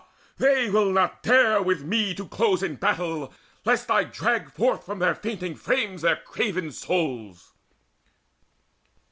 [0.39, 3.31] they will not dare With me to close in battle,
[3.65, 7.53] lest I drag Forth from their fainting frames their craven souls!"